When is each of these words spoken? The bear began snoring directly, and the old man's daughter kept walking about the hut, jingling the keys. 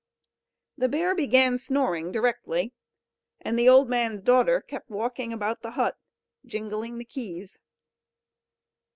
The 0.79 0.89
bear 0.89 1.13
began 1.13 1.59
snoring 1.59 2.11
directly, 2.11 2.73
and 3.39 3.59
the 3.59 3.69
old 3.69 3.87
man's 3.87 4.23
daughter 4.23 4.59
kept 4.59 4.89
walking 4.89 5.31
about 5.31 5.61
the 5.61 5.69
hut, 5.77 5.95
jingling 6.43 6.97
the 6.97 7.05
keys. 7.05 7.59